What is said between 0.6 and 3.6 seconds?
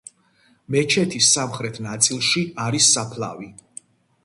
მეჩეთის სამხრეთ ნაწილში არის საფლავი.